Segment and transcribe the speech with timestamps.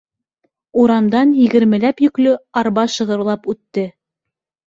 [0.83, 3.87] Урамдан егермеләп йөклө арба шығырлап үтте.